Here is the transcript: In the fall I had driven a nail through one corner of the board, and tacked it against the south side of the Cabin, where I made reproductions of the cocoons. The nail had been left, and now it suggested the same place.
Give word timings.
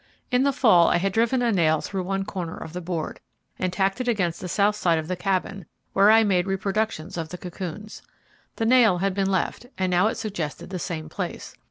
In 0.31 0.41
the 0.41 0.51
fall 0.51 0.87
I 0.87 0.97
had 0.97 1.13
driven 1.13 1.43
a 1.43 1.51
nail 1.51 1.79
through 1.79 2.01
one 2.01 2.25
corner 2.25 2.57
of 2.57 2.73
the 2.73 2.81
board, 2.81 3.19
and 3.59 3.71
tacked 3.71 4.01
it 4.01 4.07
against 4.07 4.41
the 4.41 4.49
south 4.49 4.75
side 4.75 4.97
of 4.97 5.07
the 5.07 5.15
Cabin, 5.15 5.67
where 5.93 6.09
I 6.09 6.23
made 6.23 6.47
reproductions 6.47 7.17
of 7.17 7.29
the 7.29 7.37
cocoons. 7.37 8.01
The 8.55 8.65
nail 8.65 8.97
had 8.97 9.13
been 9.13 9.29
left, 9.29 9.67
and 9.77 9.91
now 9.91 10.07
it 10.07 10.15
suggested 10.17 10.71
the 10.71 10.79
same 10.79 11.07
place. 11.07 11.55